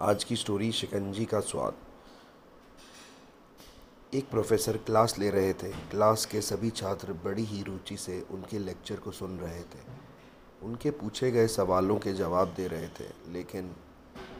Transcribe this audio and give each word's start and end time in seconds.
आज 0.00 0.24
की 0.24 0.36
स्टोरी 0.36 0.72
शिकंजी 0.72 1.24
का 1.24 1.40
स्वाद। 1.40 1.74
एक 4.14 4.30
प्रोफेसर 4.30 4.76
क्लास 4.76 5.18
ले 5.18 5.30
रहे 5.30 5.52
थे। 5.52 5.68
क्लास 5.68 6.26
के 6.26 6.40
सभी 6.40 6.70
छात्र 6.70 7.12
बड़ी 7.12 7.44
ही 7.44 7.62
रुचि 7.62 7.96
से 7.96 8.26
उनके 8.30 8.58
लेक्चर 8.58 8.96
को 8.96 9.10
सुन 9.10 9.38
रहे 9.38 9.60
थे। 9.60 9.84
उनके 10.62 10.90
पूछे 10.90 11.30
गए 11.30 11.46
सवालों 11.46 11.98
के 11.98 12.12
जवाब 12.12 12.54
दे 12.56 12.66
रहे 12.66 12.88
थे, 12.88 13.04
लेकिन 13.28 13.76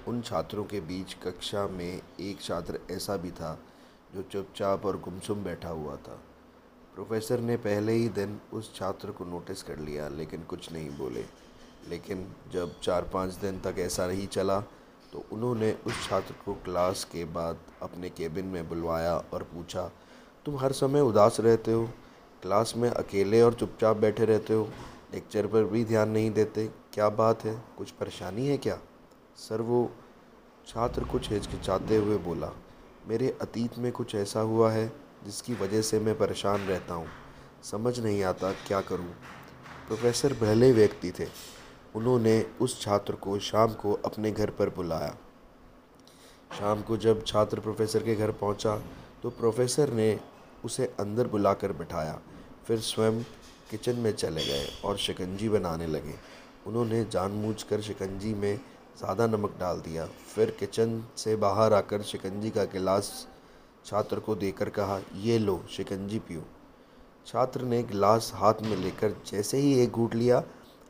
उन 0.09 0.23
छात्रों 0.23 0.65
के 0.65 0.81
बीच 0.81 1.15
कक्षा 1.15 1.67
में 1.67 2.03
एक 2.21 2.41
छात्र 2.41 2.81
ऐसा 2.91 3.17
भी 3.17 3.31
था, 3.31 3.59
जो 4.15 4.23
चुपचाप 4.23 4.87
और 4.87 5.01
गुमसुम 5.01 5.45
बैठा 5.45 5.69
हुआ 5.69 5.97
था। 5.97 6.21
प्रोफेसर 6.95 7.41
ने 7.41 7.57
पहले 7.57 7.93
ही 7.93 8.09
दिन 8.09 8.41
उस 8.53 8.75
छात्र 8.75 9.11
को 9.11 9.25
नोटिस 9.25 9.63
कर 9.63 9.79
लिया, 9.79 10.09
लेकिन 10.09 10.43
कुछ 10.43 10.73
नहीं 10.73 10.91
बोले। 10.91 11.25
लेकिन 11.89 12.35
जब 12.53 12.81
चार 12.81 13.03
पाँच 13.03 13.33
दिन 13.33 13.61
तक 13.61 13.75
ऐसा 13.79 14.07
नहीं 14.07 14.27
चला 14.27 14.63
तो 15.13 15.25
उन्होंने 15.33 15.73
उस 15.87 16.09
छात्र 16.09 16.35
को 16.45 16.53
क्लास 16.55 17.05
के 17.05 17.25
बाद 17.25 17.59
अपने 17.83 18.09
केबिन 18.11 18.45
में 18.45 18.69
बुलवाया 18.69 19.17
और 19.33 19.43
पूछा, 19.43 19.91
तुम 20.47 20.57
हर 20.59 20.73
समय 20.73 21.01
उदास 21.01 21.41
रहते 21.41 21.73
हो? 21.73 21.85
क्लास 22.43 22.73
में 22.77 22.89
अकेले 22.91 23.43
और 23.43 23.55
चुपचाप 23.55 23.97
बैठे 23.97 24.25
रहते 24.25 24.55
हो? 24.55 24.69
लेक्चर 25.15 25.47
पर 25.47 25.65
भी 25.65 25.85
ध्यान 25.85 26.11
नहीं 26.11 26.31
देते? 26.31 26.67
क्या 26.93 27.09
बात 27.09 27.45
है? 27.45 27.55
कुछ 27.79 27.91
परेशानी 27.91 28.47
है 28.47 28.57
क्या? 28.57 28.79
सर, 29.39 29.61
वो 29.61 29.91
छात्र 30.67 31.05
कुछ 31.05 31.31
हिचकिचाते 31.31 31.97
हुए 31.97 32.17
बोला, 32.19 32.51
मेरे 33.09 33.37
अतीत 33.41 33.79
में 33.79 33.91
कुछ 33.93 34.15
ऐसा 34.15 34.41
हुआ 34.41 34.71
है 34.73 34.93
जिसकी 35.25 35.55
वजह 35.55 35.83
से 35.83 36.01
मैं 36.01 36.19
परेशान 36.19 36.61
रहता 36.61 36.95
हूँ। 36.95 37.09
समझ 37.65 37.99
नहीं 38.01 38.23
आता 38.23 38.53
क्या 38.67 38.81
करूँ? 38.81 39.11
प्रोफेसर 39.87 40.33
पहले 40.33 40.73
व्यक्ति 40.73 41.11
थे 41.11 41.25
उन्होंने 41.95 42.41
उस 42.61 42.81
छात्र 42.81 43.15
को 43.17 43.39
शाम 43.41 43.73
को 43.75 43.93
अपने 44.05 44.31
घर 44.33 44.51
पर 44.51 44.69
बुलाया। 44.71 45.15
शाम 46.51 46.83
को 46.83 46.97
जब 46.97 47.25
छात्र 47.25 47.61
प्रोफेसर 47.61 48.03
के 48.03 48.15
घर 48.17 48.31
पहुँचा 48.33 48.77
तो 49.23 49.31
प्रोफेसर 49.31 49.93
ने 49.93 50.19
उसे 50.65 50.87
अंदर 51.01 51.27
बुलाकर 51.29 51.73
बिठाया। 51.73 52.19
फिर 52.67 52.79
स्वयं 52.81 53.23
किचन 53.71 53.97
में 53.97 54.13
चले 54.13 54.45
गए 54.45 54.67
और 54.85 54.97
शिकंजी 54.99 55.49
बनाने 55.49 55.87
लगे। 55.87 56.15
उन्होंने 56.67 57.05
जानबूझकर 57.05 57.81
शिकंजी 57.81 58.33
में 58.35 58.57
ज़्यादा 58.99 59.27
नमक 59.27 59.57
डाल 59.61 59.81
दिया। 59.81 60.07
फिर 60.35 60.51
किचन 60.51 61.03
से 61.17 61.37
बाहर 61.37 61.73
आकर 61.73 62.03
शिकंजी 62.03 62.51
का 62.51 62.65
गिलास 62.65 63.11
छात्र 63.87 64.21
को 64.21 64.35
देकर 64.37 64.69
कहा, 64.71 65.01
ये 65.17 65.39
लो, 65.39 65.61
शिकंजी 65.71 66.19
पियो। 66.19 66.43
छात्र 67.27 67.63
ने 67.63 67.83
गिलास 67.83 68.31
हाथ 68.35 68.63
में 68.63 68.77
लेकर 68.77 69.15
जैसे 69.27 69.59
ही 69.59 69.75
एक 69.81 69.91
घूट 69.91 70.15
लिया 70.15 70.43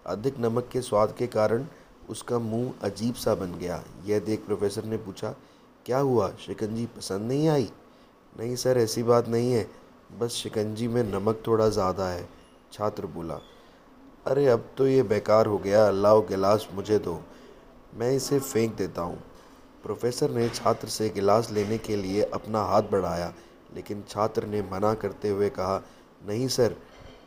अधिक 0.07 0.39
नमक 0.41 0.69
के 0.73 0.81
स्वाद 0.81 1.15
के 1.19 1.27
कारण 1.27 1.67
उसका 2.11 2.39
मुँह 2.39 2.73
अजीब 2.83 3.15
सा 3.15 3.35
बन 3.35 3.55
गया। 3.55 3.83
यह 4.07 4.19
देख 4.21 4.45
प्रोफेसर 4.47 4.85
ने 4.85 4.97
पूछा, 4.97 5.35
क्या 5.87 5.99
हुआ? 5.99 6.31
शिकंजी 6.37 6.87
पसंद 6.87 7.29
नहीं 7.29 7.49
आई? 7.49 7.71
नहीं 8.35 8.57
सर, 8.57 8.79
ऐसी 8.79 9.03
बात 9.03 9.29
नहीं 9.29 9.53
है। 9.53 9.67
बस 10.21 10.33
शिकंजी 10.33 10.89
में 10.89 11.03
नमक 11.05 11.43
थोड़ा 11.47 11.69
ज़्यादा 11.69 12.09
है, 12.09 12.29
छात्र 12.73 13.07
बोला। 13.07 13.41
अरे, 14.27 14.47
अब 14.47 14.69
तो 14.79 14.87
ये 14.87 15.03
बेकार 15.03 15.47
हो 15.47 15.59
गया। 15.59 15.91
लाओ 15.91 16.21
गिलास 16.23 16.69
मुझे 16.75 16.99
दो। 16.99 17.21
मैं 17.95 18.11
इसे 18.13 18.39
फेंक 18.41 18.77
देता 18.77 19.03
हूँ। 19.03 19.23
प्रोफेसर 19.83 20.31
ने 20.31 20.49
छात्र 20.49 20.89
से 20.89 21.09
गिलास 21.09 21.51
लेने 21.51 21.79
के 21.79 21.97
लिए 21.97 22.23
अपना 22.25 22.63
हाथ 22.63 22.83
बढ़ाया, 22.83 23.33
लेकिन 23.75 24.05
छात्र 24.09 24.47
ने 24.47 24.63
मना 24.63 24.93
करते 24.95 25.29
हुए 25.29 25.49
कहा, 25.51 25.83
नहीं 26.27 26.47
सर, 26.49 26.77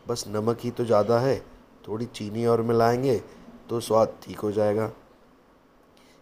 बस 0.07 0.23
नमक 0.27 0.59
ही 0.59 0.71
तो 0.71 0.85
ज़्यादा 0.85 1.19
है। 1.19 1.41
थोड़ी 1.87 2.05
चीनी 2.05 2.45
और 2.45 2.61
मिलाएँगे 2.61 3.17
तो 3.69 3.79
स्वाद 3.79 4.13
ठीक 4.23 4.39
हो 4.39 4.51
जाएगा। 4.51 4.91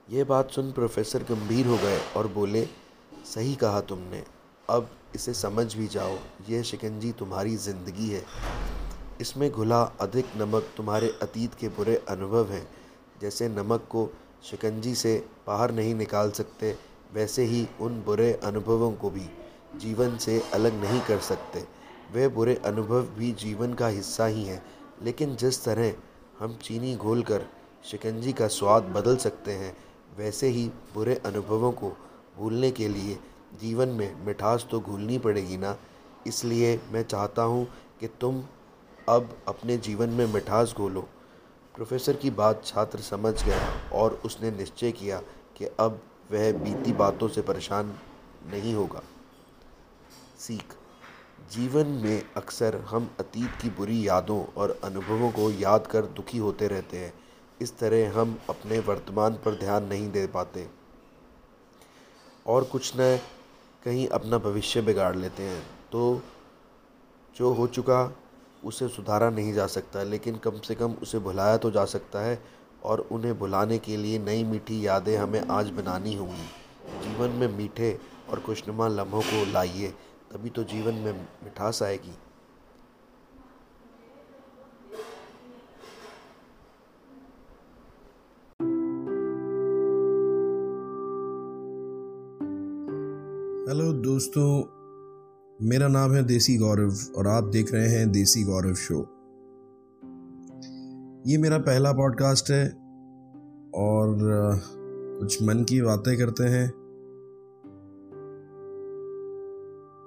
ये 0.07 0.23
बात 0.23 0.51
सुन 0.51 0.71
प्रोफेसर 0.71 1.23
गंभीर 1.23 1.67
हो 1.67 1.77
गए 1.77 1.99
और 2.17 2.27
बोले, 2.27 2.65
सही 3.25 3.55
कहा 3.55 3.81
तुमने। 3.81 4.23
अब 4.69 4.89
इसे 5.15 5.33
समझ 5.33 5.73
भी 5.75 5.87
जाओ 5.87 6.17
यह 6.49 6.61
शिकंजी 6.61 7.11
तुम्हारी 7.11 7.55
ज़िंदगी 7.57 8.09
है। 8.09 8.23
इसमें 9.21 9.49
घुला 9.51 9.81
अधिक 10.01 10.25
नमक 10.37 10.67
तुम्हारे 10.77 11.11
अतीत 11.21 11.53
के 11.53 11.67
बुरे 11.69 11.95
अनुभव 12.09 12.51
हैं। 12.51 12.67
जैसे 13.21 13.47
नमक 13.49 13.87
को 13.89 14.09
शिकंजी 14.43 14.93
से 14.95 15.15
बाहर 15.47 15.71
नहीं 15.71 15.95
निकाल 15.95 16.31
सकते, 16.31 16.75
वैसे 17.13 17.43
ही 17.43 17.67
उन 17.81 18.01
बुरे 18.01 18.31
अनुभवों 18.43 18.91
को 18.91 19.09
भी 19.09 19.29
जीवन 19.79 20.17
से 20.17 20.41
अलग 20.53 20.81
नहीं 20.83 21.01
कर 21.01 21.19
सकते। 21.19 21.63
वे 22.13 22.27
बुरे 22.27 22.55
अनुभव 22.65 23.07
भी 23.17 23.31
जीवन 23.31 23.73
का 23.73 23.87
हिस्सा 23.87 24.25
ही 24.25 24.43
हैं। 24.43 24.61
लेकिन 25.03 25.35
जिस 25.35 25.63
तरह 25.63 25.93
हम 26.39 26.57
चीनी 26.63 26.95
घोलकर 26.95 27.45
शिकंजी 27.85 28.33
का 28.33 28.47
स्वाद 28.47 28.83
बदल 28.95 29.17
सकते 29.17 29.51
हैं, 29.51 29.75
वैसे 30.17 30.47
ही 30.47 30.67
बुरे 30.93 31.15
अनुभवों 31.25 31.71
को 31.71 31.89
भूलने 32.37 32.71
के 32.71 32.87
लिए 32.87 33.17
जीवन 33.61 33.89
में 33.89 34.25
मिठास 34.25 34.67
तो 34.71 34.79
घूलनी 34.79 35.17
पड़ेगी 35.19 35.57
ना? 35.57 35.75
इसलिए 36.27 36.79
मैं 36.91 37.03
चाहता 37.03 37.41
हूँ 37.43 37.65
कि 37.99 38.07
तुम 38.21 38.43
अब 39.09 39.35
अपने 39.47 39.77
जीवन 39.77 40.09
में 40.09 40.25
मिठास 40.33 40.73
घोलो। 40.77 41.01
प्रोफेसर 41.75 42.15
की 42.15 42.29
बात 42.31 42.65
छात्र 42.65 42.99
समझ 42.99 43.33
गया 43.43 43.59
और 43.93 44.21
उसने 44.25 44.51
निश्चय 44.51 44.91
किया 44.91 45.21
कि 45.57 45.65
अब 45.79 45.99
वह 46.31 46.51
बीती 46.53 46.93
बातों 46.93 47.27
से 47.27 47.41
परेशान 47.41 47.93
नहीं 48.51 48.73
होगा। 48.73 49.01
सीख 50.39 50.75
जीवन 51.51 51.87
में 51.87 52.25
अक्सर 52.37 52.75
हम 52.75 53.15
अतीत 53.19 53.49
की 53.61 53.69
बुरी 53.69 54.07
यादों 54.07 54.45
और 54.45 54.79
अनुभवों 54.83 55.31
को 55.31 55.51
याद 55.51 55.87
कर 55.87 56.05
दुखी 56.05 56.37
होते 56.37 56.67
रहते 56.67 56.97
हैं। 56.97 57.13
इस 57.61 57.77
तरह 57.77 58.19
हम 58.19 58.39
अपने 58.49 58.79
वर्तमान 58.79 59.33
पर 59.33 59.55
ध्यान 59.55 59.83
नहीं 59.83 60.11
दे 60.11 60.27
पाते। 60.27 60.67
और 62.47 62.63
कुछ 62.63 62.93
न 62.95 63.19
कहीं 63.83 64.07
अपना 64.07 64.37
भविष्य 64.37 64.81
बिगाड़ 64.81 65.15
लेते 65.15 65.43
हैं। 65.43 65.63
तो 65.91 66.21
जो 67.35 67.53
हो 67.53 67.67
चुका, 67.67 68.17
उसे 68.65 68.87
सुधारा 68.87 69.29
नहीं 69.29 69.53
जा 69.53 69.67
सकता, 69.67 70.03
लेकिन 70.03 70.35
कम 70.35 70.59
से 70.59 70.75
कम 70.75 70.93
उसे 70.93 71.19
भुलाया 71.19 71.57
तो 71.57 71.71
जा 71.71 71.85
सकता 71.85 72.19
है 72.19 72.43
और 72.83 72.99
उन्हें 72.99 73.39
भुलाने 73.39 73.77
के 73.77 73.97
लिए 73.97 74.19
नई 74.19 74.43
मीठी 74.43 74.87
यादें 74.87 75.17
हमें 75.17 75.41
आज 75.41 75.69
बनानी 75.69 76.15
होंगी। 76.15 76.47
जीवन 77.03 77.29
में 77.29 77.47
मीठे 77.47 77.99
और 78.29 78.39
खुशनुमा 78.39 78.87
लम्हों 78.87 79.21
को 79.21 79.51
लाइए। 79.51 79.93
तभी 80.33 80.49
तो 80.49 80.63
जीवन 80.63 80.93
में 80.93 81.13
मिठास 81.43 81.83
आएगी। 81.83 82.11
हेलो 93.69 93.93
दोस्तों, 93.93 94.47
मेरा 95.67 95.87
नाम 95.87 96.11
है 96.11 96.23
देसी 96.23 96.57
गौरव 96.57 96.95
और 97.17 97.27
आप 97.27 97.43
देख 97.43 97.73
रहे 97.73 97.87
हैं 97.87 98.11
देसी 98.11 98.43
गौरव 98.43 98.73
शो। 98.73 99.01
ये 101.27 101.37
मेरा 101.37 101.57
पहला 101.57 101.91
पॉडकास्ट 101.91 102.51
है 102.51 102.69
और 103.75 104.17
कुछ 105.19 105.43
मन 105.43 105.63
की 105.63 105.81
बातें 105.81 106.17
करते 106.17 106.43
हैं। 106.43 106.82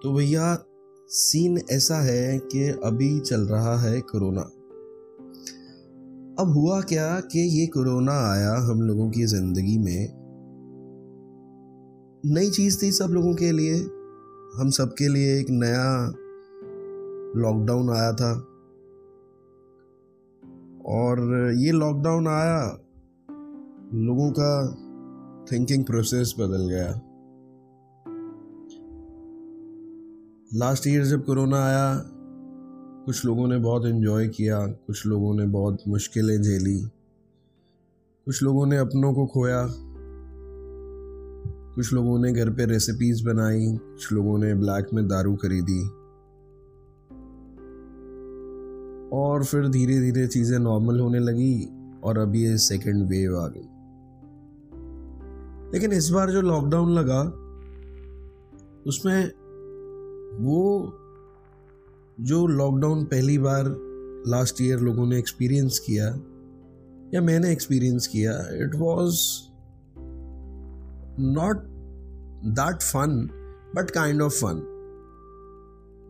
तो 0.03 0.13
भैया 0.13 0.65
सीन 1.09 1.59
ऐसा 1.71 1.97
है 1.97 2.39
कि 2.39 2.69
अभी 2.85 3.21
चल 3.21 3.41
रहा 3.41 3.79
है 3.79 4.01
कोरोना। 4.01 4.41
अब 6.43 6.53
हुआ 6.53 6.81
क्या 6.81 7.21
कि 7.21 7.61
ये 7.61 7.67
कोरोना 7.67 8.33
आया 8.33 8.55
हम 8.55 8.83
लोगों 8.83 9.11
की 9.11 9.25
ज़िंदगी 9.25 9.79
में। 9.79 10.09
नई 12.35 12.51
चीज़ 12.51 12.83
थी 12.83 12.93
सब 12.93 13.07
लोगों 13.07 13.35
के 13.35 13.53
लिए। 13.53 13.75
हम 14.57 14.71
सब 14.71 14.95
के 14.99 15.09
लिए 15.09 15.41
एक 15.41 15.47
नया 15.51 16.07
लॉकडाउन 17.41 17.91
आया 17.91 18.13
था। 18.13 18.33
और 20.87 21.19
ये 21.57 21.73
लॉकडाउन 21.73 22.29
आया, 22.29 22.79
लोगों 23.95 24.33
का 24.39 24.73
थिंकिंग 25.53 25.85
प्रोसेस 25.85 26.35
बदल 26.39 26.69
गया। 26.69 27.06
लास्ट 30.55 30.87
ईयर 30.87 31.05
जब 31.05 31.25
कोरोना 31.25 31.65
आया, 31.65 32.03
कुछ 33.07 33.25
लोगों 33.25 33.49
ने 33.49 33.59
बहुत 33.59 33.87
इन्जॉय 33.87 34.29
किया, 34.29 34.67
कुछ 34.67 35.07
लोगों 35.07 35.35
ने 35.35 35.47
बहुत 35.47 35.79
मुश्किलें 35.89 36.43
झेली, 36.43 36.81
कुछ 38.27 38.43
लोगों 38.43 38.67
ने 38.67 38.77
अपनों 38.77 39.15
को 39.15 39.27
खोया, 39.27 39.69
कुछ 41.75 41.93
लोगों 41.93 42.19
ने 42.19 42.33
घर 42.33 42.51
पे 42.51 42.67
रेसिपीज़ 42.67 43.25
बनाई, 43.25 43.77
कुछ 43.77 44.13
लोगों 44.13 44.39
ने 44.39 44.55
ब्लैक 44.55 44.87
में 44.95 45.09
दारू 45.09 45.37
खरीदी। 45.37 45.81
और 49.17 49.45
फिर 49.45 49.69
धीरे 49.69 50.01
धीरे 50.01 50.27
चीज़ें 50.27 50.59
नॉर्मल 50.59 51.01
होने 51.01 51.19
लगी 51.19 51.69
और 52.05 52.19
अब 52.19 52.35
ये 52.35 52.59
सेकेंड 52.59 53.09
वेव 53.09 53.39
आ 53.41 53.49
गई। 53.49 53.69
लेकिन 55.73 55.93
इस 55.93 56.11
बार 56.11 56.31
जो 56.31 56.41
लॉकडाउन 56.41 56.93
लगा, 56.93 57.23
उसमें 58.87 59.31
वो 60.41 60.93
जो 62.21 62.47
लॉकडाउन 62.47 63.05
पहली 63.05 63.39
बार 63.39 63.65
लास्ट 64.29 64.63
ईयर 64.63 64.79
लोगों 64.79 65.07
ने 65.07 65.19
एक्सपीरियंस 65.19 65.79
किया, 65.79 66.07
या 67.15 67.21
मैंने 67.21 67.53
एक्सपीरियंस 67.53 68.07
किया 68.07 68.33
it 68.65 68.75
was 68.75 69.19
not 71.21 71.57
that 72.55 72.83
fun 72.83 73.29
but 73.77 73.91
kind 73.91 74.23
of 74.23 74.33
fun 74.33 74.73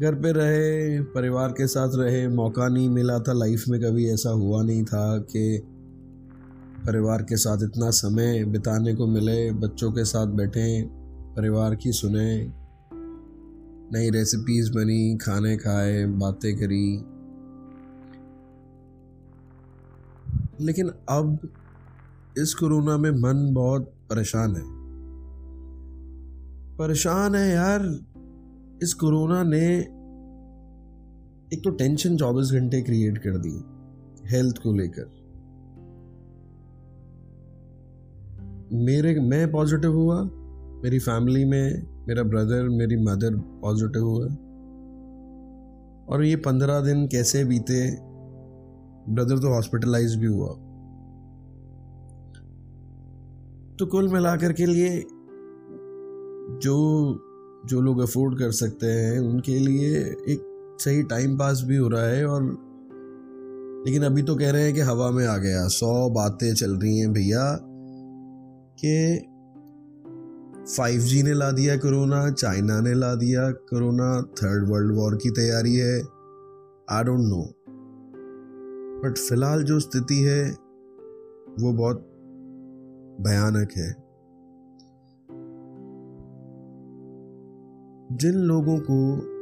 घर 0.00 0.14
पे 0.14 0.32
रहे, 0.32 1.00
परिवार 1.02 1.52
के 1.52 1.66
साथ 1.66 1.88
रहे, 1.94 2.28
मौका 2.28 2.68
नहीं 2.68 2.88
मिला 2.88 3.18
था 3.18 3.32
लाइफ 3.32 3.64
में, 3.68 3.80
कभी 3.80 4.08
ऐसा 4.10 4.30
हुआ 4.30 4.62
नहीं 4.62 4.84
था 4.84 5.18
कि 5.18 5.62
परिवार 6.86 7.22
के 7.22 7.36
साथ 7.36 7.62
इतना 7.62 7.90
समय 7.90 8.44
बिताने 8.44 8.94
को 8.94 9.06
मिले, 9.06 9.52
बच्चों 9.52 9.92
के 9.92 10.04
साथ 10.04 10.26
बैठें, 10.26 10.88
परिवार 11.34 11.74
की 11.74 11.92
सुने 11.92 12.52
नई 13.92 14.10
रेसिपीज़ 14.10 14.72
बनी, 14.72 15.16
खाने 15.16 15.56
खाए, 15.56 16.04
बातें 16.06 16.56
करी। 16.56 17.04
लेकिन 20.60 20.88
अब 21.08 21.38
इस 22.38 22.54
कोरोना 22.54 22.96
में 22.96 23.10
मन 23.10 23.54
बहुत 23.54 23.82
परेशान 24.10 24.56
है। 24.56 24.62
परेशान 26.76 27.34
है 27.34 27.50
यार, 27.50 27.80
इस 28.82 28.94
कोरोना 28.94 29.42
ने 29.42 29.78
एक 31.54 31.60
तो 31.64 31.70
टेंशन 31.70 32.16
24 32.16 32.52
घंटे 32.52 32.82
क्रिएट 32.82 33.18
कर 33.18 33.38
दी 33.38 33.64
हेल्थ 34.36 34.58
को 34.58 34.72
लेकर। 34.72 35.26
मेरे, 38.72 39.20
मैं 39.20 39.52
पॉजिटिव 39.52 39.92
हुआ 39.92 40.30
मेरी 40.76 40.98
फैमिली 40.98 41.44
में, 41.44 41.86
मेरा 42.08 42.22
ब्रदर 42.22 42.68
मेरी 42.68 42.96
मदर 43.04 43.36
पॉजिटिव 43.62 44.02
हुआ 44.02 44.26
और 46.06 46.24
ये 46.24 46.36
पंद्रह 46.36 46.80
दिन 46.80 47.06
कैसे 47.06 47.44
बीते 47.44 47.80
ब्रदर 49.08 49.38
तो 49.38 49.48
हॉस्पिटलाइज 49.48 50.16
भी 50.16 50.26
हुआ। 50.26 50.48
तो 53.78 53.86
कुल 53.86 54.08
मिलाकर 54.08 54.52
के 54.52 54.66
लिए 54.66 54.90
जो 56.62 56.76
जो 57.66 57.80
लोग 57.80 58.00
अफोर्ड 58.00 58.38
कर 58.38 58.50
सकते 58.50 58.86
हैं, 58.86 59.18
उनके 59.18 59.58
लिए 59.58 59.98
एक 60.28 60.76
सही 60.80 61.02
टाइम 61.02 61.36
पास 61.38 61.62
भी 61.66 61.76
हो 61.76 61.88
रहा 61.88 62.04
है 62.04 62.26
और 62.26 62.42
लेकिन 63.86 64.02
अभी 64.02 64.22
तो 64.22 64.34
कह 64.36 64.50
रहे 64.50 64.64
हैं 64.64 64.74
कि 64.74 64.80
हवा 64.80 65.10
में 65.10 65.26
आ 65.26 65.36
गया। 65.36 65.66
सौ 65.68 66.10
बातें 66.10 66.54
चल 66.54 66.76
रही 66.76 66.98
हैं 66.98 67.12
भैया 67.12 67.58
कि 68.80 68.92
5G 70.66 71.22
ने 71.22 71.34
ला 71.34 71.50
दिया 71.50 71.76
कोरोना, 71.76 72.30
चाइना 72.30 72.80
ने 72.80 72.94
ला 72.94 73.14
दिया 73.14 73.50
कोरोना, 73.50 74.22
थर्ड 74.22 74.70
वर्ल्ड 74.70 74.96
वॉर 74.96 75.16
की 75.16 75.30
तैयारी 75.30 75.76
है। 75.76 76.00
आई 76.90 77.04
डोंट 77.04 77.20
नो 77.20 77.52
बट 79.02 79.18
फ़िलहाल 79.18 79.62
जो 79.62 79.80
स्थिति 79.80 80.14
है, 80.14 80.50
वो 81.60 81.72
बहुत 81.72 81.96
भयानक 83.20 83.68
है। 83.76 84.06
जिन 88.16 88.34
लोगों 88.34 88.78
को 88.78 88.98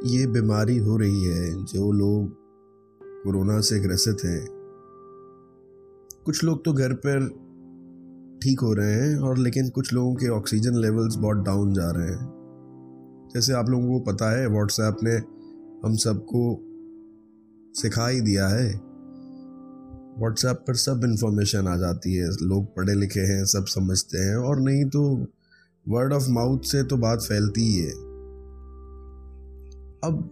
ये 0.07 0.27
बीमारी 0.27 0.77
हो 0.77 0.97
रही 0.97 1.23
है, 1.23 1.65
जो 1.65 1.91
लोग 1.91 2.29
कोरोना 3.23 3.59
से 3.59 3.79
ग्रसित 3.79 4.17
हैं, 4.25 4.47
कुछ 6.25 6.43
लोग 6.43 6.65
तो 6.65 6.73
घर 6.73 6.93
पर 6.93 7.44
ठीक 8.45 8.59
हो 8.59 8.73
रहे 8.73 8.93
हैं 8.93 9.17
और 9.17 9.37
लेकिन 9.37 9.69
कुछ 9.69 9.93
लोगों 9.93 10.15
के 10.15 10.29
ऑक्सीजन 10.29 10.75
लेवल्स 10.75 11.15
बहुत 11.15 11.37
डाउन 11.37 11.73
जा 11.73 11.91
रहे 11.91 12.07
हैं। 12.07 12.31
जैसे 13.33 13.53
आप 13.53 13.69
लोगों 13.69 13.99
को 13.99 13.99
पता 13.99 14.39
है 14.39 14.47
व्हाट्सएप 14.47 14.97
ने 15.03 15.11
हम 15.87 15.95
सबको 15.95 16.59
सिखा 17.81 18.07
ही 18.07 18.21
दिया 18.21 18.47
है। 18.47 18.73
व्हाट्सएप 20.19 20.65
पर 20.67 20.75
सब 20.75 21.01
इन्फॉर्मेशन 21.03 21.67
आ 21.67 21.77
जाती 21.77 22.13
है, 22.13 22.27
लोग 22.27 22.75
पढ़े 22.75 22.93
लिखे 22.93 23.19
हैं, 23.19 23.45
सब 23.45 23.65
समझते 23.65 24.17
हैं 24.17 24.35
और 24.35 24.59
नहीं 24.59 24.85
तो 24.85 25.27
वर्ड 25.89 26.13
ऑफ़ 26.13 26.29
माउथ 26.29 26.59
से 26.59 26.83
तो 26.83 26.97
बात 26.97 27.21
फैलती 27.21 27.61
ही 27.61 27.75
है। 27.75 27.91
अब 30.03 30.29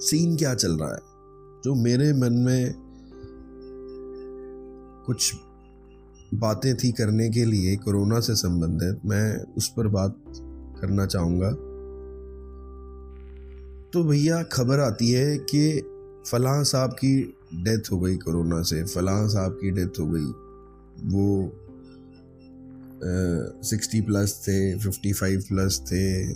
सीन 0.00 0.36
क्या 0.36 0.54
चल 0.54 0.72
रहा 0.72 0.92
है? 0.92 1.00
जो 1.64 1.74
मेरे 1.74 2.12
मन 2.12 2.32
में 2.32 2.74
कुछ 5.06 5.34
बातें 6.34 6.76
थी 6.76 6.92
करने 6.92 7.30
के 7.30 7.44
लिए, 7.44 7.76
कोरोना 7.76 8.20
से 8.20 8.34
संबंधित, 8.34 9.00
मैं 9.06 9.54
उस 9.54 9.68
पर 9.68 9.88
बात 9.88 10.16
करना 10.80 11.06
चाहूँगा। 11.06 11.50
तो 13.92 14.04
भैया, 14.04 14.42
खबर 14.42 14.80
आती 14.80 15.10
है 15.10 15.36
कि 15.38 15.80
फलां 16.30 16.64
साहब 16.64 16.90
की 16.90 17.34
डेथ 17.54 17.92
हो 17.92 18.00
गई 18.00 18.16
कोरोना 18.16 18.62
से। 18.62 18.84
फलां 18.84 19.28
साहब 19.28 19.52
की 19.52 19.70
डेथ 19.70 20.00
हो 20.00 20.06
गई। 20.06 20.30
वो 21.08 21.52
सिक्सटी 23.62 24.00
प्लस 24.00 24.42
थे 24.42 24.78
फिफ्टी 24.78 25.12
फाइव 25.12 25.40
प्लस 25.48 25.80
थे। 25.80 26.34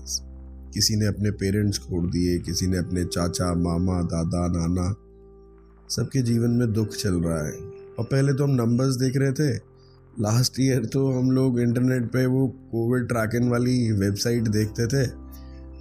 किसी 0.72 0.96
ने 0.96 1.06
अपने 1.06 1.30
पेरेंट्स 1.30 1.78
खोड़ 1.78 2.06
दिए, 2.06 2.38
किसी 2.38 2.66
ने 2.66 2.78
अपने 2.78 3.04
चाचा, 3.04 3.54
मामा, 3.54 4.02
दादा, 4.02 4.46
नाना, 4.48 4.94
सबके 5.88 6.22
जीवन 6.22 6.50
में 6.50 6.72
दुख 6.72 6.88
चल 6.88 7.14
रहा 7.14 7.46
है। 7.46 7.52
और 7.98 8.04
पहले 8.04 8.32
तो 8.32 8.44
हम 8.44 8.50
नंबर्स 8.50 8.94
देख 8.94 9.16
रहे 9.16 9.32
थे 9.32 9.75
लास्ट 10.20 10.60
ईयर 10.60 10.84
तो 10.84 11.12
हम 11.12 11.30
लोग 11.30 11.60
इंटरनेट 11.60 12.12
पे 12.12 12.26
वो 12.26 12.48
कोविड 12.48 13.08
ट्रैकिंग 13.08 13.50
वाली 13.50 13.92
वेबसाइट 13.92 14.42
देखते 14.42 14.86
थे 14.86 15.10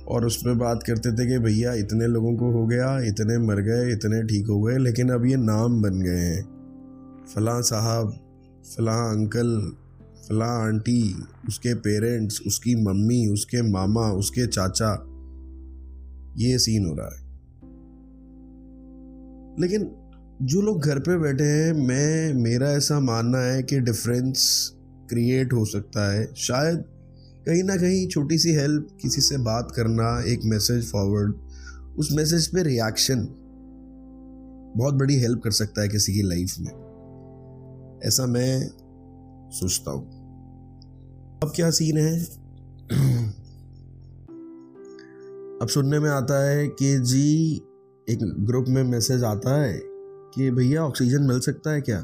और 0.08 0.26
उस 0.26 0.38
पर 0.38 0.54
बात 0.54 0.84
करते 0.84 1.12
थे 1.12 1.28
कि 1.28 1.38
भैया 1.38 1.74
इतने 1.74 2.08
लोगों 2.08 2.36
को 2.36 2.52
हो 2.52 2.68
गया, 2.68 3.00
इतने 3.00 3.38
मर 3.38 3.62
गए, 3.62 3.92
इतने 3.92 4.24
ठीक 4.24 4.48
हो 4.48 4.62
गए, 4.62 4.78
लेकिन 4.78 5.10
अब 5.10 5.26
ये 5.26 5.36
नाम 5.36 5.82
बन 5.82 6.00
गए 6.00 6.20
हैं। 6.20 6.44
फलां 7.36 7.62
साहब, 7.62 8.12
फलां 8.78 9.16
अंकल, 9.16 9.74
फलां 10.30 10.50
आंटी, 10.50 11.24
उसके 11.48 11.74
पेरेंट्स 11.74 12.42
उसकी 12.48 12.76
मम्मी, 12.76 13.28
उसके 13.28 13.62
मामा, 13.62 14.12
उसके 14.12 14.48
चाचा, 14.48 14.92
ये 16.38 16.58
सीन 16.60 16.86
हो 16.86 16.96
रहा 16.96 17.08
है। 17.08 17.26
लेकिन 19.62 20.05
जो 20.42 20.62
लोग 20.62 20.82
घर 20.82 21.00
पे 21.00 21.18
बैठे 21.18 21.44
हैं, 21.44 21.74
मैं, 21.74 22.34
मेरा 22.34 22.72
ऐसा 22.72 23.00
मानना 23.00 23.38
है 23.38 23.64
कि 23.64 23.80
डिफरेंस 23.80 24.72
क्रिएट 25.10 25.54
हो 25.54 25.66
सकता 25.66 26.14
है। 26.14 26.34
शायद 26.36 26.78
कहीं 27.46 27.64
ना 27.64 27.76
कहीं 27.76 28.08
छोटी 28.08 28.38
सी 28.38 28.52
हेल्प 28.52 28.88
किसी 29.02 29.22
से 29.22 29.38
बात 29.38 29.74
करना, 29.76 30.24
एक 30.28 30.40
मैसेज 30.46 30.92
फॉरवर्ड 30.92 31.36
उस 31.98 32.10
मैसेज 32.12 32.48
पे 32.48 32.64
रिएक्शन 32.64 33.28
बहुत 34.78 34.94
बड़ी 34.94 35.16
हेल्प 35.16 35.42
कर 35.44 35.52
सकता 35.52 35.82
है 35.82 35.88
किसी 35.88 36.14
की 36.14 36.22
लाइफ 36.22 36.56
में। 36.60 36.72
ऐसा 38.06 38.26
मैं 38.26 38.70
सोचता 39.52 39.92
हूँ। 39.92 40.08
अब 41.44 41.52
क्या 41.56 41.70
सीन 41.70 41.98
है? 41.98 42.20
अब 45.62 45.68
सुनने 45.68 46.00
में 46.00 46.10
आता 46.10 46.50
है 46.50 46.68
कि 46.68 47.00
जी, 47.00 47.56
एक 48.10 48.36
ग्रुप 48.40 48.66
में 48.70 48.84
मैसेज 48.84 49.24
आता 49.24 49.62
है। 49.62 49.95
कि 50.36 50.50
भैया 50.52 50.84
ऑक्सीजन 50.84 51.24
मिल 51.24 51.40
सकता 51.40 51.72
है 51.72 51.82
क्या? 51.82 51.98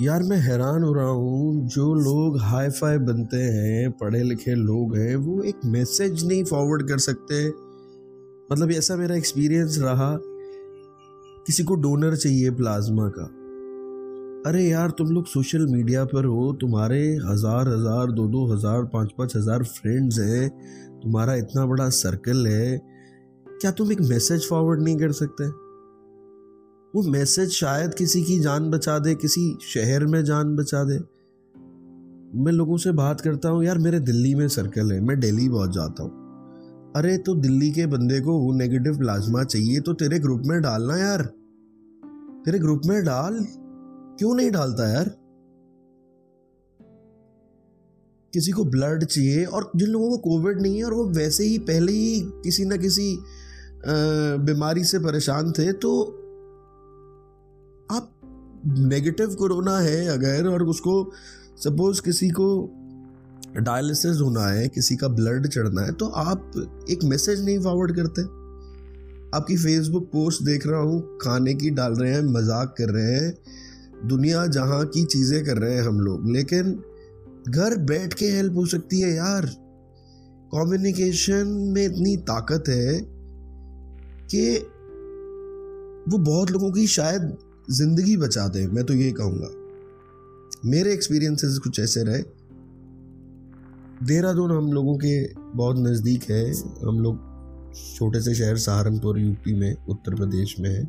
यार 0.00 0.22
मैं 0.22 0.36
हैरान 0.36 0.82
हो 0.82 0.92
रहा 0.92 1.08
हूँ, 1.08 1.66
जो 1.68 1.94
लोग 1.94 2.38
हाई 2.40 2.70
फाई 2.70 2.98
बनते 2.98 3.36
हैं 3.36 3.90
पढ़े 3.90 4.22
लिखे 4.22 4.54
लोग 4.54 4.96
हैं, 4.96 5.16
वो 5.16 5.42
एक 5.42 5.60
मैसेज 5.64 6.26
नहीं 6.26 6.44
फॉरवर्ड 6.44 6.88
कर 6.88 6.98
सकते। 6.98 7.48
मतलब 8.52 8.70
ऐसा 8.70 8.96
मेरा 8.96 9.14
एक्सपीरियंस 9.14 9.78
रहा, 9.78 10.16
किसी 11.46 11.64
को 11.64 11.74
डोनर 11.74 12.16
चाहिए 12.16 12.50
प्लाज्मा 12.50 13.08
का। 13.08 13.24
अरे 14.50 14.62
यार, 14.64 14.90
तुम 14.90 15.10
लोग 15.10 15.26
सोशल 15.26 15.66
मीडिया 15.66 16.04
पर 16.04 16.24
हो, 16.24 16.52
तुम्हारे 16.52 17.00
हज़ार 17.16 17.68
हज़ार, 17.68 18.10
दो 18.10 18.26
दो 18.28 18.46
हज़ार, 18.52 18.84
पाँच 18.84 19.12
पाँच 19.18 19.36
हज़ार 19.36 19.62
फ्रेंड्स 19.62 20.18
हैं, 20.18 20.48
तुम्हारा 21.00 21.34
इतना 21.34 21.66
बड़ा 21.66 21.88
सर्कल 21.88 22.46
है, 22.46 22.78
क्या 23.46 23.70
तुम 23.70 23.92
एक 23.92 24.00
मैसेज 24.00 24.48
फॉरवर्ड 24.48 24.82
नहीं 24.82 24.96
कर 24.96 25.12
सकते? 25.12 25.61
वो 26.94 27.02
मैसेज 27.02 27.50
शायद 27.50 27.94
किसी 27.94 28.22
की 28.22 28.38
जान 28.40 28.70
बचा 28.70 28.98
दे, 28.98 29.14
किसी 29.14 29.42
शहर 29.64 30.04
में 30.06 30.22
जान 30.24 30.54
बचा 30.56 30.82
दे। 30.84 30.98
मैं 32.34 32.52
लोगों 32.52 32.76
से 32.76 32.92
बात 32.92 33.20
करता 33.20 33.48
हूँ, 33.48 33.64
यार, 33.64 33.78
मेरे 33.78 34.00
दिल्ली 34.00 34.34
में 34.34 34.46
सर्कल 34.48 34.92
है, 34.92 35.00
मैं 35.00 35.18
दिल्ली 35.20 35.48
बहुत 35.48 35.72
जाता 35.74 36.02
हूँ। 36.02 36.20
अरे 36.96 37.16
तो 37.18 37.34
दिल्ली 37.34 37.70
के 37.72 37.86
बंदे 37.86 38.20
को 38.20 38.38
वो 38.38 38.52
नेगेटिव 38.52 38.98
प्लाज्मा 38.98 39.44
चाहिए 39.44 39.80
तो 39.80 39.92
तेरे 39.94 40.18
ग्रुप 40.18 40.42
में 40.46 40.60
डालना 40.62 40.96
यार। 40.96 41.22
तेरे 42.44 42.58
ग्रुप 42.58 42.82
में 42.86 43.02
डाल? 43.04 43.38
क्यों 44.18 44.34
नहीं 44.34 44.50
डालता 44.50 44.88
यार? 44.88 45.10
किसी 48.32 48.52
को 48.52 48.64
ब्लड 48.64 49.04
चाहिए, 49.04 49.44
और 49.44 49.70
जिन 49.76 49.88
लोगों 49.88 50.10
को 50.10 50.16
कोविड 50.20 50.60
नहीं 50.62 50.76
है, 50.78 50.84
और 50.84 50.94
वो 50.94 51.04
वैसे 51.10 51.44
ही 51.44 51.58
पहले 51.58 51.92
ही 51.92 52.20
किसी 52.44 52.64
ना 52.64 52.76
किसी 52.76 53.16
बीमारी 54.46 54.84
से 54.84 54.98
परेशान 54.98 55.52
थे 55.52 55.72
तो 55.72 55.90
नेगेटिव 58.64 59.34
कोरोना 59.34 59.78
है 59.78 60.06
अगर, 60.08 60.48
और 60.48 60.62
उसको 60.64 61.12
सपोज़ 61.58 62.02
किसी 62.02 62.28
को 62.30 62.48
डायलिसिस 63.56 64.20
होना 64.20 64.46
है, 64.46 64.68
किसी 64.68 64.96
का 64.96 65.08
ब्लड 65.10 65.46
चढ़ना 65.48 65.82
है 65.82 65.92
तो 65.92 66.06
आप 66.06 66.52
एक 66.90 67.04
मैसेज 67.04 67.44
नहीं 67.44 67.58
फॉरवर्ड 67.60 67.96
करते। 67.96 68.22
आपकी 69.36 69.56
फेसबुक 69.56 70.04
पोस्ट 70.04 70.42
देख 70.42 70.66
रहा 70.66 70.80
हूँ, 70.80 71.18
खाने 71.22 71.54
की 71.54 71.70
डाल 71.70 71.94
रहे 71.94 72.12
हैं, 72.12 72.22
मज़ाक 72.24 72.74
कर 72.78 72.90
रहे 72.90 73.12
हैं, 73.12 73.34
दुनिया 74.08 74.46
जहाँ 74.48 74.84
की 74.86 75.04
चीज़ें 75.06 75.44
कर 75.44 75.58
रहे 75.58 75.74
हैं 75.74 75.82
हम 75.82 76.00
लोग, 76.00 76.30
लेकिन 76.30 76.72
घर 77.48 77.76
बैठ 77.84 78.14
के 78.14 78.26
हेल्प 78.26 78.56
हो 78.56 78.66
सकती 78.66 79.00
है 79.00 79.14
यार। 79.14 79.46
कम्युनिकेशन 80.54 81.46
में 81.74 81.84
इतनी 81.84 82.16
ताकत 82.24 82.68
है 82.68 83.00
कि 84.28 84.42
वो 86.08 86.18
बहुत 86.20 86.50
लोगों 86.50 86.70
की 86.72 86.86
शायद 86.88 87.22
ज़िंदगी 87.72 88.16
बचा 88.16 88.48
दे, 88.48 88.66
मैं 88.66 88.84
तो 88.84 88.94
ये 88.94 89.12
कहूँगा। 89.12 89.48
मेरे 90.64 90.92
एक्सपीरियंसेस 90.92 91.58
कुछ 91.58 91.80
ऐसे 91.80 92.02
रहे। 92.02 92.22
देहरादून 94.06 94.50
हम 94.50 94.72
लोगों 94.72 94.96
के 94.96 95.34
बहुत 95.34 95.76
नज़दीक 95.78 96.22
है। 96.22 96.52
हम 96.88 97.00
लोग 97.00 97.16
छोटे 97.96 98.20
से 98.20 98.34
शहर 98.34 98.56
सहारनपुर 98.56 99.18
यूपी 99.18 99.54
में, 99.54 99.76
उत्तर 99.88 100.14
प्रदेश 100.14 100.56
में 100.60 100.70
है। 100.70 100.82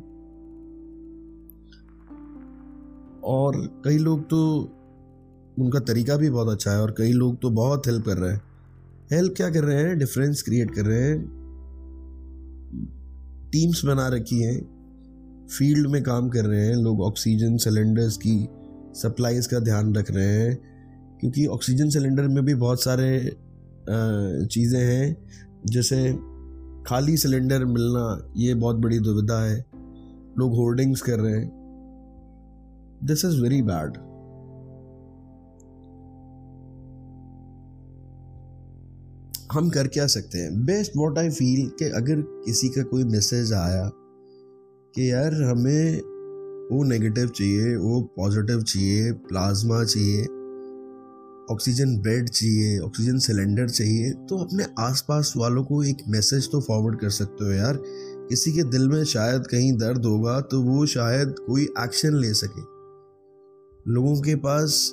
और 3.24 3.82
कई 3.84 3.98
लोग 3.98 4.22
तो 4.22 4.70
उनका 5.58 5.78
तरीका 5.78 6.16
भी 6.16 6.30
बहुत 6.30 6.48
अच्छा 6.48 6.70
है 6.70 6.82
और 6.82 6.94
कई 6.98 7.12
लोग 7.12 7.40
तो 7.40 7.50
बहुत 7.50 7.86
हेल्प 7.86 8.04
कर 8.04 8.16
रहे 8.16 8.32
हैं। 8.32 8.42
हेल्प 9.12 9.34
क्या 9.36 9.50
कर 9.50 9.64
रहे 9.64 9.76
हैं? 9.76 9.98
डिफरेंस 9.98 10.42
क्रिएट 10.42 10.74
कर 10.74 10.84
रहे 10.84 11.02
हैं। 11.02 11.18
टीम्स 13.52 13.84
बना 13.84 14.08
रखी 14.08 14.42
हैं। 14.42 14.73
फ़ील्ड 15.48 15.86
में 15.86 16.02
काम 16.02 16.28
कर 16.28 16.44
रहे 16.44 16.66
हैं, 16.66 16.74
लोग 16.74 17.00
ऑक्सीजन 17.00 17.56
सिलेंडर्स 17.56 18.16
की 18.16 18.36
सप्लाईज 18.94 19.46
का 19.46 19.58
ध्यान 19.58 19.94
रख 19.94 20.10
रहे 20.10 20.26
हैं, 20.26 20.56
क्योंकि 21.20 21.46
ऑक्सीजन 21.46 21.88
सिलेंडर 21.88 22.28
में 22.28 22.44
भी 22.44 22.54
बहुत 22.54 22.82
सारे 22.82 23.18
चीज़ें 24.46 24.80
हैं, 24.80 25.16
जैसे 25.66 26.12
खाली 26.86 27.16
सिलेंडर 27.16 27.64
मिलना, 27.64 28.32
ये 28.36 28.54
बहुत 28.54 28.76
बड़ी 28.76 28.98
दुविधा 28.98 29.42
है, 29.44 29.58
लोग 30.38 30.54
होर्डिंग्स 30.56 31.02
कर 31.02 31.20
रहे 31.20 31.32
हैं। 31.32 31.50
दिस 33.04 33.24
इज़ 33.24 33.40
वेरी 33.42 33.62
बैड 33.62 33.96
हम 39.52 39.68
कर 39.70 39.86
क्या 39.86 40.06
सकते 40.06 40.38
हैं? 40.38 40.64
बेस्ट 40.66 40.92
वॉट 40.96 41.18
आई 41.18 41.30
फील 41.30 41.66
कि 41.78 41.84
अगर 41.84 42.20
किसी 42.44 42.68
का 42.68 42.82
कोई 42.82 43.04
मैसेज 43.04 43.52
आया 43.52 43.90
कि 44.94 45.10
यार 45.10 45.34
हमें 45.42 46.00
वो 46.70 46.82
नेगेटिव 46.84 47.28
चाहिए, 47.28 47.76
वो 47.76 48.00
पॉजिटिव 48.16 48.62
चाहिए 48.62 49.12
प्लाज्मा 49.28 49.82
चाहिए 49.84 50.22
ऑक्सीजन 51.52 51.96
बेड 52.02 52.28
चाहिए 52.28 52.78
ऑक्सीजन 52.78 53.18
सिलेंडर 53.18 53.68
चाहिए 53.68 54.10
तो 54.28 54.36
अपने 54.44 54.66
आसपास 54.78 55.32
वालों 55.36 55.64
को 55.64 55.82
एक 55.84 56.02
मैसेज 56.08 56.50
तो 56.52 56.60
फॉरवर्ड 56.60 56.98
कर 57.00 57.10
सकते 57.10 57.44
हो 57.44 57.50
यार। 57.52 57.80
किसी 58.28 58.52
के 58.52 58.62
दिल 58.70 58.88
में 58.88 59.02
शायद 59.04 59.46
कहीं 59.46 59.72
दर्द 59.78 60.04
होगा 60.06 60.40
तो 60.40 60.60
वो 60.62 60.86
शायद 60.86 61.34
कोई 61.46 61.64
एक्शन 61.80 62.16
ले 62.16 62.32
सके। 62.34 62.62
लोगों 63.86 64.20
के 64.20 64.34
पास 64.36 64.90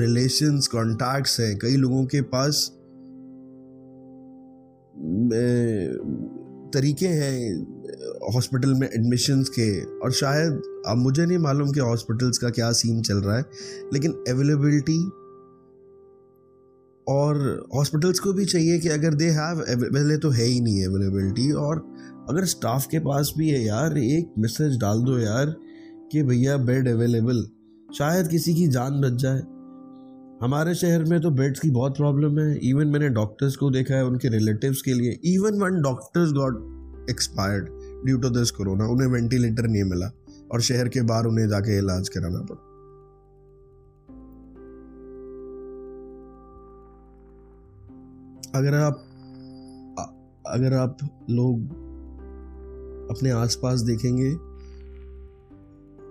रिलेशंस 0.00 0.66
कॉन्टैक्ट्स 0.68 1.40
हैं, 1.40 1.56
कई 1.58 1.76
लोगों 1.76 2.04
के 2.06 2.20
पास 2.34 2.70
तरीके 6.74 7.06
हैं 7.06 7.79
हॉस्पिटल 8.34 8.74
में 8.74 8.88
एडमिशन्स 8.88 9.48
के, 9.48 9.70
और 9.98 10.12
शायद 10.12 10.62
अब 10.88 10.96
मुझे 10.96 11.26
नहीं 11.26 11.38
मालूम 11.38 11.70
कि 11.72 11.80
हॉस्पिटल्स 11.80 12.38
का 12.38 12.50
क्या 12.50 12.70
सीन 12.72 13.02
चल 13.02 13.16
रहा 13.16 13.36
है, 13.36 13.44
लेकिन 13.94 14.12
अवेलेबिलिटी 14.28 14.98
और 17.06 17.68
हॉस्पिटल्स 17.74 18.18
को 18.18 18.32
भी 18.32 18.44
चाहिए 18.44 18.78
कि 18.78 18.88
अगर 18.88 19.14
दे 19.14 19.28
हैव 19.30 19.64
पहले 19.68 20.16
तो 20.16 20.30
है 20.30 20.44
ही 20.44 20.60
नहीं 20.60 20.84
अवेलेबिलिटी 20.86 21.50
और 21.52 21.84
अगर 22.28 22.44
स्टाफ 22.46 22.86
के 22.86 22.98
पास 23.00 23.32
भी 23.38 23.48
है 23.50 23.64
यार, 23.64 23.98
एक 23.98 24.34
मैसेज 24.38 24.78
डाल 24.80 25.02
दो 25.02 25.18
यार 25.18 25.54
कि 26.12 26.22
भैया 26.22 26.56
बेड 26.58 26.88
अवेलेबल 26.88 27.42
शायद 27.98 28.28
किसी 28.28 28.54
की 28.54 28.66
जान 28.68 29.00
बच 29.00 29.20
जाए। 29.22 29.40
हमारे 30.42 30.74
शहर 30.74 31.04
में 31.04 31.20
तो 31.20 31.30
बेड्स 31.30 31.60
की 31.60 31.70
बहुत 31.70 31.96
प्रॉब्लम 31.96 32.38
है। 32.38 32.58
इवन 32.68 32.86
मैंने 32.86 33.08
डॉक्टर्स 33.10 33.56
को 33.56 33.70
देखा 33.70 33.94
है, 33.94 34.04
उनके 34.04 34.28
रिलेटिव्स 34.28 34.82
के 34.82 34.94
लिए 34.94 35.18
even 35.24 35.58
one 35.60 35.80
doctors 35.82 36.32
got 36.32 37.08
expired 37.10 37.68
due 38.04 38.18
to 38.18 38.28
this 38.30 38.50
corona 38.50 38.86
उन्हें 38.86 39.08
वेंटिलेटर 39.08 39.68
नहीं 39.68 39.84
मिला 39.84 40.10
और 40.52 40.60
शहर 40.60 40.88
के 40.88 41.02
बाहर 41.02 41.26
उन्हें 41.26 41.48
जाके 41.48 41.78
इलाज 41.78 42.08
कराना 42.08 42.40
पड़ा। 42.40 42.66
अगर 48.54 48.74
आप 48.74 49.06
अगर 50.46 50.74
आप 50.74 50.96
लोग 51.30 51.60
अपने 53.10 53.30
आसपास 53.30 53.80
देखेंगे, 53.80 54.30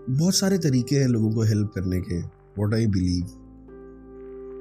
बहुत 0.10 0.36
सारे 0.36 0.58
तरीके 0.58 0.96
हैं 0.96 1.08
लोगों 1.08 1.32
को 1.32 1.42
हेल्प 1.42 1.72
करने 1.76 2.00
के 2.02 2.20
वॉट 2.58 2.74
आई 2.74 2.88
बिलीव 2.88 3.26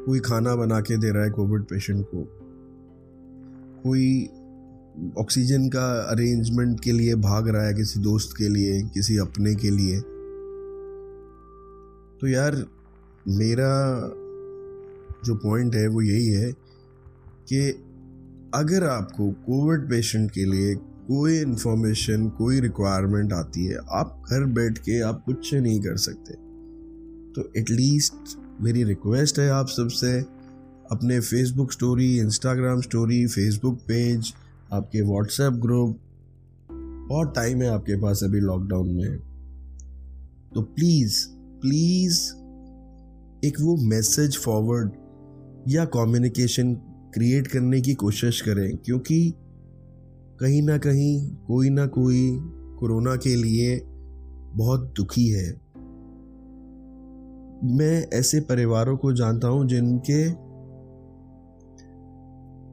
कोई 0.06 0.20
खाना 0.20 0.54
बना 0.56 0.80
के 0.80 0.96
दे 0.96 1.10
रहा 1.10 1.24
है 1.24 1.30
कोविड 1.30 1.62
पेशेंट 1.62 2.04
को, 2.04 2.24
कोई 3.82 4.30
ऑक्सीजन 5.18 5.68
का 5.68 6.00
अरेंजमेंट 6.00 6.80
के 6.80 6.92
लिए 6.92 7.14
भाग 7.14 7.48
रहा 7.48 7.66
है 7.66 7.74
किसी 7.74 8.00
दोस्त 8.00 8.36
के 8.36 8.48
लिए, 8.48 8.82
किसी 8.82 9.16
अपने 9.18 9.54
के 9.54 9.70
लिए। 9.70 10.00
तो 12.20 12.26
यार, 12.26 12.66
मेरा 13.28 14.00
जो 15.24 15.34
पॉइंट 15.34 15.74
है 15.74 15.86
वो 15.88 16.02
यही 16.02 16.28
है 16.28 16.52
कि 17.52 17.70
अगर 18.54 18.84
आपको 18.84 19.30
कोविड 19.30 19.90
पेशेंट 19.90 20.30
के 20.30 20.44
लिए 20.44 20.74
कोई 21.08 21.38
इन्फॉर्मेशन 21.38 22.28
कोई 22.28 22.60
रिक्वायरमेंट 22.60 23.32
आती 23.32 23.64
है, 23.66 23.78
आप 23.90 24.22
घर 24.30 24.44
बैठ 24.44 24.78
के 24.78 25.00
आप 25.00 25.22
कुछ 25.26 25.54
नहीं 25.54 25.80
कर 25.80 25.96
सकते। 25.96 26.34
तो 27.32 27.52
एटलीस्ट 27.56 28.38
मेरी 28.60 28.84
रिक्वेस्ट 28.84 29.38
है 29.38 29.50
आप 29.50 29.68
सबसे, 29.68 30.20
अपने 30.92 31.20
Facebook 31.20 31.72
story 31.72 32.18
Instagram 32.18 32.80
story 32.80 33.26
Facebook 33.26 33.78
page 33.78 34.34
आपके 34.72 35.02
व्हाट्सएप 35.02 35.52
ग्रुप 35.52 36.00
बहुत 37.08 37.34
टाइम 37.34 37.62
है 37.62 37.68
आपके 37.68 38.00
पास 38.00 38.20
अभी 38.24 38.40
लॉकडाउन 38.40 38.88
में। 38.88 39.18
तो 40.54 40.62
प्लीज़ 40.62 41.28
प्लीज़ 41.60 42.20
एक 43.46 43.60
वो 43.60 43.76
मैसेज 43.76 44.36
फॉरवर्ड 44.38 44.90
या 45.68 45.84
कम्युनिकेशन 45.84 46.74
क्रिएट 47.14 47.46
करने 47.46 47.80
की 47.80 47.94
कोशिश 47.94 48.40
करें, 48.40 48.76
क्योंकि 48.76 49.34
कहीं 50.40 50.62
ना 50.62 50.78
कहीं, 50.78 51.34
कोई 51.34 51.70
ना 51.70 51.86
कोई 51.86 52.38
कोरोना 52.78 53.16
के 53.16 53.36
लिए 53.36 53.82
बहुत 54.54 54.94
दुखी 54.96 55.28
है। 55.28 55.48
मैं 57.64 58.08
ऐसे 58.12 58.40
परिवारों 58.40 58.96
को 58.96 59.12
जानता 59.12 59.48
हूँ 59.48 59.66
जिनके 59.66 60.32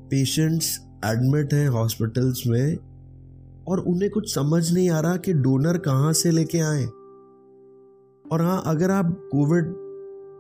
पेशेंट्स 0.09 0.77
एडमिट 1.12 1.53
हैं 1.53 1.69
हॉस्पिटल्स 1.69 2.43
में 2.47 2.77
और 3.67 3.79
उन्हें 3.79 4.12
कुछ 4.12 4.35
समझ 4.35 4.74
नहीं 4.74 4.89
आ 4.89 5.00
रहा 5.00 5.17
कि 5.17 5.33
डोनर 5.33 5.77
कहाँ 5.77 6.13
से 6.13 6.31
लेके 6.31 6.59
आए। 6.59 6.85
और 8.31 8.41
हाँ 8.41 8.63
अगर 8.65 8.91
आप 8.91 9.29
कोविड 9.31 9.74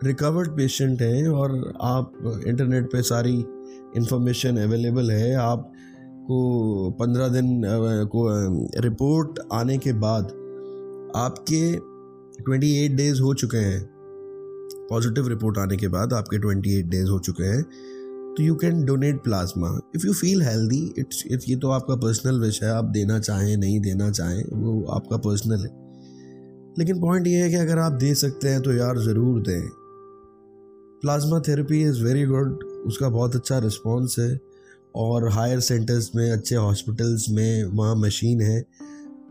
रिकवर्ड 0.03 0.47
पेशेंट 0.47 1.01
हैं 1.01 1.27
और 1.27 1.73
आप 1.81 2.13
इंटरनेट 2.47 2.85
पे 2.85 3.01
सारी 3.01 3.45
इंफॉर्मेशन 3.97 4.57
अवेलेबल 4.57 5.11
है 5.11 5.35
आप 5.35 5.71
को 6.27 6.91
पंद्रह 6.91 7.27
दिन 7.27 7.61
को 8.05 8.27
रिपोर्ट 8.81 9.39
आने 9.53 9.77
के 9.77 9.93
बाद 9.93 10.23
आपके 11.15 11.75
ट्वेंटी 12.43 12.85
एट 12.85 12.91
डेज़ 12.91 13.21
हो 13.21 13.33
चुके 13.33 13.57
हैं। 13.57 13.89
पॉजिटिव 14.89 15.27
रिपोर्ट 15.27 15.57
आने 15.57 15.77
के 15.77 15.87
बाद 15.87 16.13
आपके 16.13 16.37
28 16.37 16.85
डेज़ 16.89 17.09
हो 17.09 17.19
चुके 17.19 17.43
हैं। 17.43 17.65
तो 18.37 18.43
you 18.43 18.55
can 18.55 18.83
donate 18.85 19.23
plasma 19.23 19.67
if 19.95 20.05
you 20.07 20.13
feel 20.13 20.41
healthy 20.41 20.79
it's 20.97 21.23
it's 21.31 21.49
ये 21.49 21.55
तो 21.55 21.69
आपका 21.69 21.95
पर्सनल 21.95 22.39
विश 22.39 22.61
है 22.63 22.69
आप 22.69 22.85
देना 22.85 23.19
चाहें 23.19 23.55
नहीं 23.57 23.79
देना 23.79 24.09
चाहें 24.11 24.43
वो 24.53 24.81
आपका 24.91 25.17
पर्सनल 25.17 25.65
है। 25.65 25.69
लेकिन 26.79 26.99
पॉइंट 27.01 27.27
ये 27.27 27.41
है 27.41 27.49
कि 27.49 27.55
अगर 27.55 27.79
आप 27.79 27.91
दे 27.91 28.13
सकते 28.15 28.49
हैं 28.49 28.61
तो 28.61 28.73
यार 28.73 28.97
ज़रूर 28.97 29.41
दें। 29.41 29.69
Plasma 31.01 31.39
therapy 31.39 31.81
is 31.83 32.03
very 32.03 32.25
good 32.25 32.63
उसका 32.85 33.09
बहुत 33.09 33.35
अच्छा 33.35 33.59
रिस्पॉन्स 33.59 34.19
है। 34.19 34.39
और 34.95 35.27
हायर 35.29 35.59
सेंटर्स 35.59 36.09
में 36.15 36.31
अच्छे 36.31 36.55
हॉस्पिटल्स 36.55 37.25
में 37.29 37.63
वहाँ 37.63 37.95
मशीन 37.95 38.41
है 38.41 38.63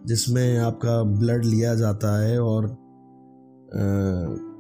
जिसमें 0.07 0.59
आपका 0.59 1.03
ब्लड 1.03 1.45
लिया 1.45 1.75
जाता 1.75 2.17
है 2.23 2.41
और 2.43 2.65
आ, 2.65 4.54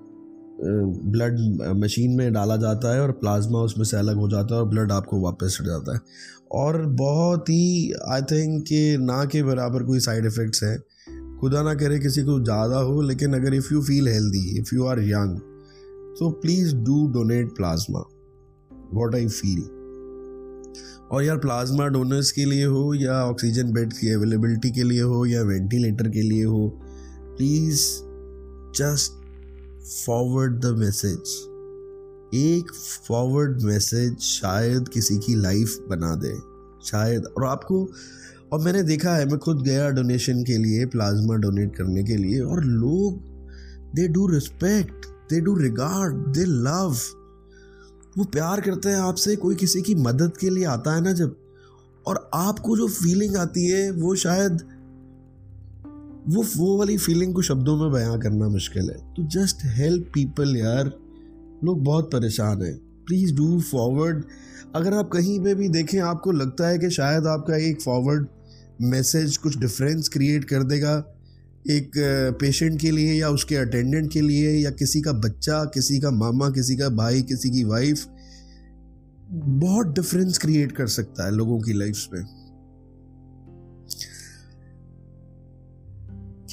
ब्लड 0.60 1.38
मशीन 1.76 2.16
में 2.16 2.32
डाला 2.32 2.56
जाता 2.56 2.94
है 2.94 3.00
और 3.02 3.12
प्लाज्मा 3.12 3.58
उसमें 3.60 3.84
से 3.84 3.96
अलग 3.96 4.16
हो 4.16 4.28
जाता 4.28 4.54
है 4.54 4.60
और 4.60 4.68
ब्लड 4.68 4.92
आपको 4.92 5.20
वापस 5.20 5.56
चढ़ 5.58 5.66
जाता 5.66 5.94
है। 5.94 6.00
और 6.52 6.84
बहुत 6.96 7.48
ही 7.48 7.92
आई 8.08 8.22
थिंक 8.22 8.62
कि 8.62 8.96
ना 9.00 9.24
के 9.24 9.42
बराबर 9.42 9.82
कोई 9.82 10.00
साइड 10.00 10.26
इफ़ेक्ट्स 10.26 10.62
हैं। 10.62 10.78
खुदा 11.40 11.62
ना 11.62 11.74
करे 11.74 11.98
किसी 11.98 12.22
को 12.22 12.38
ज़्यादा 12.44 12.76
हो, 12.78 13.00
लेकिन 13.02 13.34
अगर 13.34 13.54
if 13.54 13.72
you 13.72 13.82
feel 13.82 14.08
healthy 14.08 14.58
if 14.60 14.74
you 14.74 14.84
are 14.86 15.00
young 15.00 15.38
so 16.18 16.30
please 16.42 16.74
do 16.76 17.06
donate 17.12 17.48
plasma 17.56 18.04
what 18.94 19.14
I 19.14 19.26
feel 19.28 19.62
और 21.12 21.24
यार 21.24 21.38
प्लाज्मा 21.38 21.86
डोनर्स 21.88 22.30
के 22.32 22.44
लिए 22.44 22.64
हो, 22.64 22.94
या 22.94 23.24
ऑक्सीजन 23.24 23.72
बेड 23.72 23.92
की 23.92 24.12
अवेलेबिलिटी 24.12 24.70
के 24.70 24.82
लिए 24.82 25.00
हो, 25.00 25.26
या 25.26 25.42
वेंटिलेटर 25.42 26.08
के 26.08 26.22
लिए 26.22 26.44
हो 26.44 26.68
please 27.36 27.80
just 28.78 29.22
forward 29.84 30.52
the 30.60 30.66
message 30.66 31.32
एक 32.34 32.72
फॉरवर्ड 33.08 33.62
मैसेज 33.62 34.18
शायद 34.18 34.88
किसी 34.88 35.16
की 35.18 35.34
लाइफ 35.34 35.76
बना 35.90 36.14
दे, 36.14 36.32
शायद। 36.86 37.24
और 37.24 37.44
आपको, 37.44 37.88
और 38.52 38.60
मैंने 38.60 38.82
देखा 38.82 39.14
है, 39.16 39.26
मैं 39.26 39.38
खुद 39.38 39.62
गया 39.62 39.90
डोनेशन 39.90 40.42
के 40.44 40.56
लिए 40.58 40.86
प्लाज्मा 40.86 41.36
डोनेट 41.36 41.76
करने 41.76 42.04
के 42.04 42.16
लिए, 42.16 42.40
और 42.40 42.64
लोग 42.64 43.18
they 43.94 44.08
do 44.08 44.26
respect 44.26 45.06
they 45.30 45.40
do 45.40 45.54
regard 45.54 46.14
they 46.14 46.44
love 46.44 46.96
वो 48.18 48.24
प्यार 48.24 48.60
करते 48.60 48.88
हैं 48.88 48.96
आपसे, 48.96 49.36
कोई 49.36 49.54
किसी 49.54 49.82
की 49.82 49.94
मदद 49.94 50.36
के 50.40 50.50
लिए 50.50 50.64
आता 50.64 50.94
है 50.94 51.00
ना 51.00 51.12
जब, 51.12 51.36
और 52.06 52.30
आपको 52.34 52.76
जो 52.76 52.88
फीलिंग 52.88 53.36
आती 53.36 53.66
है, 53.68 53.90
वो 53.90 54.14
शायद 54.14 54.62
वो 56.28 56.42
वो 56.56 56.78
वाली 56.78 56.96
फीलिंग 56.98 57.34
को 57.34 57.42
शब्दों 57.42 57.76
में 57.76 57.92
बयां 57.92 58.18
करना 58.20 58.48
मुश्किल 58.48 58.90
है। 58.90 59.14
तो 59.14 59.22
जस्ट 59.22 59.56
हेल्प 59.64 60.10
पीपल 60.14 60.56
यार। 60.56 60.84
लोग 61.64 61.84
बहुत 61.84 62.10
परेशान 62.12 62.62
हैं। 62.62 62.76
प्लीज़ 63.06 63.34
डू 63.34 63.60
फॉरवर्ड 63.60 64.24
अगर 64.74 64.94
आप 64.94 65.10
कहीं 65.12 65.40
पे 65.40 65.54
भी 65.54 65.68
देखें, 65.68 66.00
आपको 66.00 66.32
लगता 66.32 66.68
है 66.68 66.78
कि 66.78 66.90
शायद 66.90 67.26
आपका 67.26 67.56
एक 67.56 67.80
फॉरवर्ड 67.82 68.26
मैसेज 68.82 69.36
कुछ 69.36 69.58
डिफरेंस 69.58 70.08
क्रिएट 70.08 70.44
कर 70.44 70.62
देगा। 70.62 71.04
एक 71.70 71.90
पेशेंट 72.40 72.80
के 72.80 72.90
लिए 72.90 73.12
या 73.12 73.28
उसके 73.28 73.56
अटेंडेंट 73.56 74.12
के 74.12 74.20
लिए 74.20 74.50
या 74.50 74.70
किसी 74.70 75.00
का 75.00 75.12
बच्चा, 75.12 75.64
किसी 75.64 75.98
का 76.00 76.10
मामा, 76.10 76.48
किसी 76.48 76.76
का 76.76 76.88
भाई, 76.88 77.22
किसी 77.22 77.50
की 77.50 77.64
वाइफ 77.64 78.06
बहुत 79.30 79.86
डिफरेंस 79.86 80.38
क्रिएट 80.38 80.72
कर 80.72 80.86
सकता 80.86 81.24
है 81.24 81.32
लोगों 81.32 81.60
की 81.60 81.72
लाइफ 81.72 82.06
में। 82.14 82.43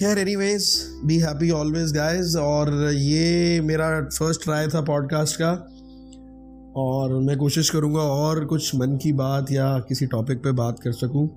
खैर 0.01 0.17
anyways 0.17 0.65
be 1.05 1.17
happy 1.19 1.49
always 1.51 1.91
guys 1.93 2.35
और 2.35 2.69
ये 2.93 3.59
मेरा 3.61 3.89
फ़र्स्ट 4.09 4.43
ट्राई 4.43 4.67
था 4.67 4.81
पॉडकास्ट 4.81 5.35
का। 5.41 5.51
और 6.75 7.13
मैं 7.21 7.37
कोशिश 7.37 7.69
करूँगा 7.69 7.99
और 7.99 8.43
कुछ 8.45 8.75
मन 8.75 8.97
की 8.97 9.11
बात 9.13 9.51
या 9.51 9.67
किसी 9.79 10.05
टॉपिक 10.05 10.37
पे 10.37 10.51
बात 10.51 10.79
कर 10.79 10.91
सकूँ। 10.91 11.27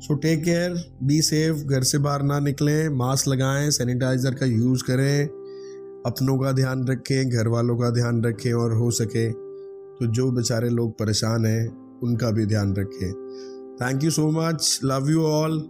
So 0.00 0.14
take 0.14 0.42
care 0.44 0.80
be 1.02 1.20
safe 1.22 1.56
घर 1.56 1.82
से 1.82 1.98
बाहर 1.98 2.22
ना 2.22 2.40
निकलें 2.40 2.88
मास्क 2.96 3.28
लगाएँ 3.28 3.70
सैनिटाइज़र 3.70 4.34
का 4.34 4.46
यूज़ 4.46 4.84
करें, 4.84 5.24
अपनों 6.06 6.38
का 6.38 6.52
ध्यान 6.52 6.88
रखें, 6.88 7.28
घर 7.28 7.48
वालों 7.48 7.76
का 7.76 7.90
ध्यान 7.90 8.24
रखें 8.24 8.52
और 8.52 8.76
हो 8.76 8.90
सके 8.90 9.30
तो 9.30 10.12
जो 10.12 10.30
बेचारे 10.32 10.68
लोग 10.70 10.98
परेशान 10.98 11.46
हैं, 11.46 11.66
उनका 12.00 12.30
भी 12.30 12.46
ध्यान 12.46 12.74
रखें। 12.76 13.10
Thank 13.76 14.04
you 14.04 14.10
so 14.10 14.30
much 14.32 14.78
love 14.84 15.10
you 15.10 15.26
all 15.26 15.68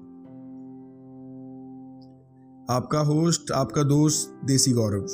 आपका 2.71 3.01
होस्ट 3.01 3.51
आपका 3.51 3.83
दोस्त 3.83 4.41
देसी 4.45 4.73
गौरव। 4.73 5.07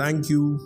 थैंक 0.00 0.30
यू 0.30 0.58